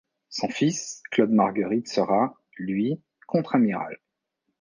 Son 0.29 0.47
fils, 0.49 1.03
Claude-Marguerite 1.11 1.87
sera, 1.87 2.33
lui, 2.57 3.03
contre-amiral. 3.27 3.99